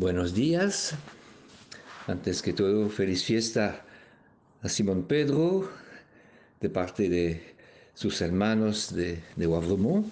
[0.00, 0.94] Buenos días.
[2.06, 3.84] Antes que todo, feliz fiesta
[4.62, 5.70] a Simón Pedro
[6.58, 7.42] de parte de
[7.92, 10.06] sus hermanos de, de Wavremont.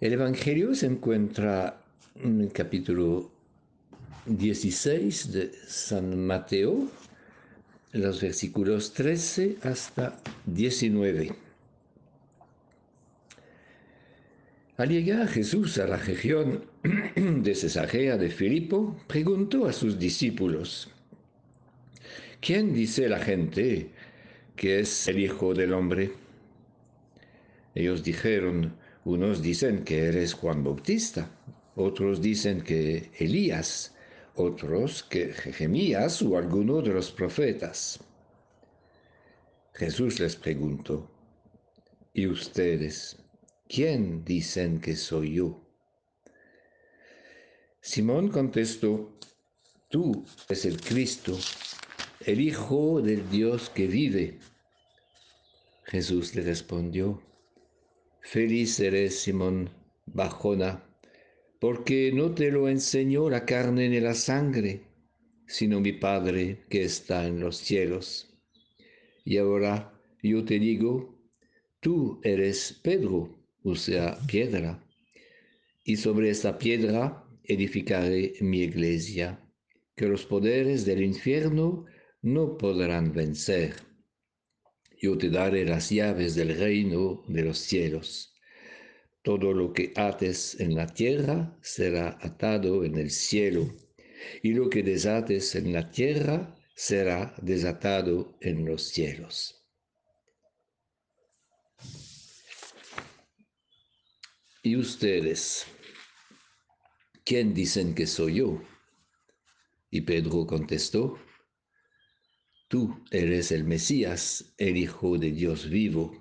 [0.00, 1.82] El Evangelio se encuentra
[2.14, 3.30] en el capítulo
[4.24, 6.88] 16 de San Mateo,
[7.92, 11.49] los versículos 13 hasta 19.
[14.80, 16.64] Al llegar Jesús a la región
[17.14, 20.88] de Cesarea de Filipo, preguntó a sus discípulos,
[22.40, 23.90] ¿quién dice la gente
[24.56, 26.12] que es el Hijo del Hombre?
[27.74, 28.74] Ellos dijeron,
[29.04, 31.30] unos dicen que eres Juan Bautista,
[31.76, 33.94] otros dicen que Elías,
[34.34, 38.00] otros que Jeremías o alguno de los profetas.
[39.74, 41.06] Jesús les preguntó,
[42.14, 43.19] ¿y ustedes?
[43.72, 45.64] ¿Quién dicen que soy yo?
[47.80, 49.16] Simón contestó,
[49.88, 51.38] tú eres el Cristo,
[52.26, 54.38] el Hijo del Dios que vive.
[55.84, 57.22] Jesús le respondió,
[58.20, 59.70] feliz eres Simón
[60.04, 60.84] Bajona,
[61.60, 64.82] porque no te lo enseñó la carne ni la sangre,
[65.46, 68.34] sino mi Padre que está en los cielos.
[69.24, 71.14] Y ahora yo te digo,
[71.80, 74.82] tú eres Pedro o sea, piedra,
[75.84, 79.40] y sobre esta piedra edificaré mi iglesia,
[79.96, 81.84] que los poderes del infierno
[82.22, 83.74] no podrán vencer.
[85.00, 88.34] Yo te daré las llaves del reino de los cielos.
[89.22, 93.70] Todo lo que ates en la tierra será atado en el cielo,
[94.42, 99.59] y lo que desates en la tierra será desatado en los cielos.
[104.62, 105.66] ¿Y ustedes?
[107.24, 108.62] ¿Quién dicen que soy yo?
[109.90, 111.18] Y Pedro contestó,
[112.68, 116.12] Tú eres el Mesías, el Hijo de Dios vivo.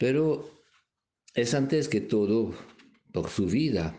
[0.00, 0.60] Pero
[1.34, 2.52] es antes que todo
[3.12, 3.96] por su vida,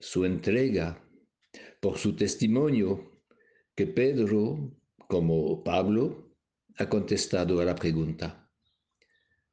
[0.00, 1.00] su entrega,
[1.80, 3.22] por su testimonio,
[3.76, 4.76] que Pedro,
[5.08, 6.36] como Pablo,
[6.76, 8.43] ha contestado a la pregunta.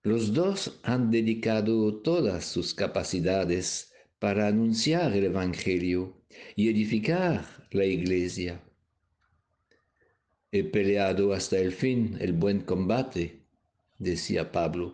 [0.03, 6.23] Los dos han dedicado todas sus capacidades para anunciar el Evangelio
[6.55, 8.63] y edificar la iglesia.
[10.51, 13.43] He peleado hasta el fin el buen combate,
[13.99, 14.91] decía Pablo.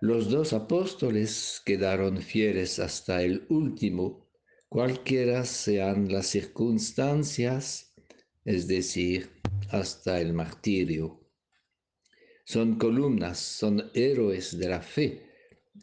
[0.00, 4.30] Los dos apóstoles quedaron fieles hasta el último,
[4.68, 7.92] cualquiera sean las circunstancias,
[8.44, 9.30] es decir,
[9.68, 11.19] hasta el martirio
[12.50, 15.22] son columnas, son héroes de la fe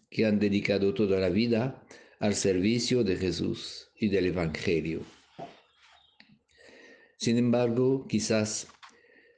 [0.10, 1.82] que han dedicado toda la vida
[2.20, 5.00] al servicio de Jesús y del Evangelio.
[7.18, 8.68] Sin embargo, quizás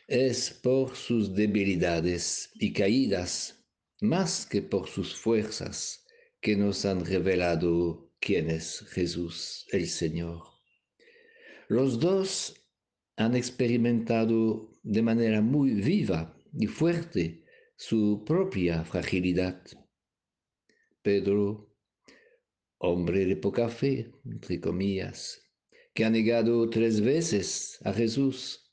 [0.08, 3.64] es por sus debilidades y caídas,
[4.02, 6.08] más que por sus fuerzas,
[6.42, 10.42] que nos han revelado quién es Jesús el Señor.
[11.68, 12.56] Los dos
[13.18, 17.44] han experimentado de manera muy viva y fuerte
[17.76, 19.64] su propia fragilidad.
[21.02, 21.74] Pedro,
[22.78, 25.42] hombre de poca fe, entre comillas,
[25.94, 28.72] que ha negado tres veces a Jesús.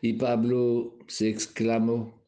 [0.00, 2.26] Y Pablo se exclamó,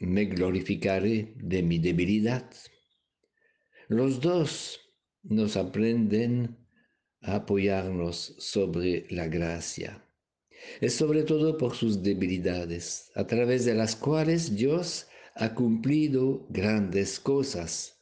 [0.00, 2.50] me glorificaré de mi debilidad.
[3.88, 4.80] Los dos
[5.22, 6.56] nos aprenden
[7.22, 10.05] a apoyarnos sobre la gracia
[10.80, 17.20] es sobre todo por sus debilidades, a través de las cuales Dios ha cumplido grandes
[17.20, 17.98] cosas,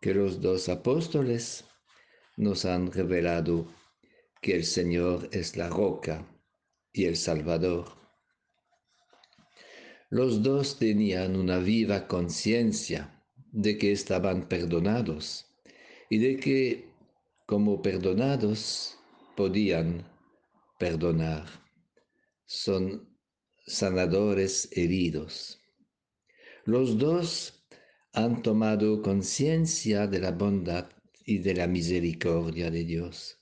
[0.00, 1.64] que los dos apóstoles
[2.36, 3.66] nos han revelado
[4.40, 6.26] que el Señor es la roca
[6.92, 7.96] y el Salvador.
[10.08, 15.46] Los dos tenían una viva conciencia de que estaban perdonados
[16.08, 16.88] y de que,
[17.46, 18.98] como perdonados,
[19.36, 20.06] podían
[20.78, 21.46] perdonar,
[22.44, 23.16] son
[23.66, 25.60] sanadores heridos.
[26.64, 27.66] Los dos
[28.12, 30.88] han tomado conciencia de la bondad
[31.24, 33.38] y de la misericordia de Dios.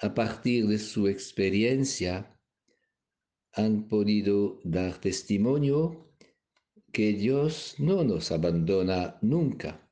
[0.00, 2.38] A partir de su experiencia,
[3.52, 6.12] han podido dar testimonio
[6.92, 9.88] que Dios no nos abandona nunca,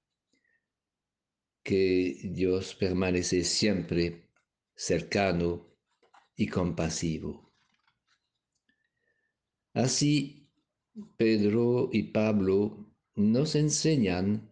[1.63, 4.29] que Dios permanece siempre
[4.75, 5.72] cercano
[6.37, 7.53] y compasivo.
[9.75, 10.49] Así,
[11.17, 14.51] Pedro y Pablo nos enseñan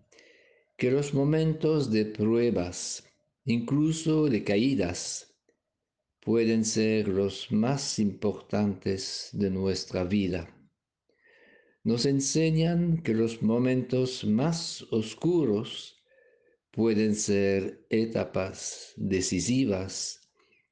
[0.76, 3.04] que los momentos de pruebas,
[3.44, 5.36] incluso de caídas,
[6.20, 10.54] pueden ser los más importantes de nuestra vida.
[11.82, 16.02] Nos enseñan que los momentos más oscuros
[16.70, 20.19] pueden ser etapas decisivas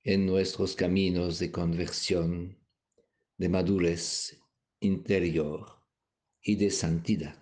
[0.08, 2.56] en nuestros caminos de conversión,
[3.36, 4.40] de madurez
[4.80, 5.82] interior
[6.40, 7.36] y de santidad.